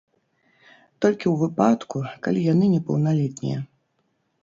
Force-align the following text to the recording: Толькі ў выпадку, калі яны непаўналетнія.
Толькі 1.05 1.27
ў 1.33 1.35
выпадку, 1.43 1.97
калі 2.27 2.49
яны 2.53 2.65
непаўналетнія. 2.75 3.59